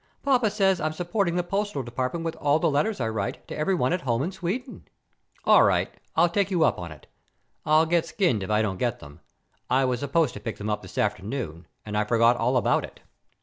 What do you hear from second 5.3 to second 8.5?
"All right, I'll take you up on it. I'll get skinned if